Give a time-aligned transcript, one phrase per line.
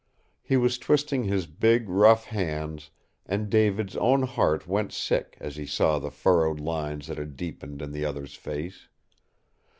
[0.41, 2.89] He was twisting his big, rough hands,
[3.27, 7.83] and David's own heart went sick as he saw the furrowed lines that had deepened
[7.83, 8.87] in the other's face.